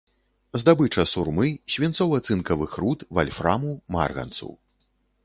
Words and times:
Здабыча 0.61 1.03
сурмы, 1.11 1.45
свінцова-цынкавых 1.73 2.71
руд, 2.85 3.05
вальфраму, 3.19 3.71
марганцу. 3.97 4.49